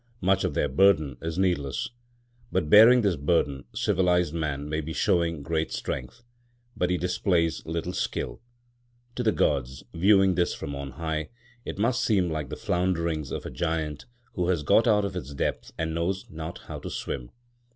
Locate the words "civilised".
3.75-4.33